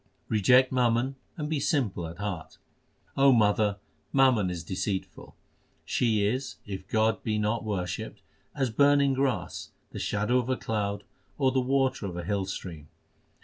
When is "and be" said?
1.37-1.59